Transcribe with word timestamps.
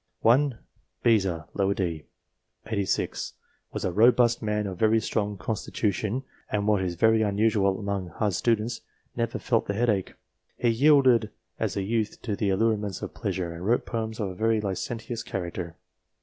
1. 0.21 0.57
Beza, 1.03 1.47
DIVINES 1.55 1.75
261 1.75 1.75
d. 1.85 2.05
set. 2.85 3.03
86;" 3.03 3.33
was 3.71 3.85
a 3.85 3.91
robust 3.91 4.41
man 4.41 4.65
of 4.65 4.79
very 4.79 4.99
strong 4.99 5.37
constitution, 5.37 6.23
and 6.51 6.67
what 6.67 6.81
is 6.81 6.95
very 6.95 7.21
unusual 7.21 7.77
among 7.79 8.07
hard 8.07 8.33
students, 8.33 8.81
never 9.15 9.37
felt 9.37 9.67
the 9.67 9.75
headache;" 9.75 10.15
he 10.57 10.69
yielded 10.69 11.29
as 11.59 11.77
a 11.77 11.83
youth 11.83 12.19
to 12.23 12.35
the 12.35 12.49
allurements 12.49 13.03
of 13.03 13.13
pleasure, 13.13 13.53
and 13.53 13.63
wrote 13.63 13.85
poems 13.85 14.19
of 14.19 14.29
a 14.29 14.33
very 14.33 14.59
licentious 14.59 15.21
character. 15.21 15.75